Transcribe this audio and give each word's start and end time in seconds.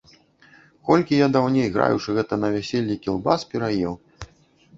Колькі 0.89 1.19
я 1.19 1.27
даўней, 1.35 1.67
граючы, 1.75 2.09
гэта, 2.17 2.33
на 2.45 2.49
вяселлі, 2.57 2.95
кілбас 3.05 3.47
пераеў. 3.53 3.93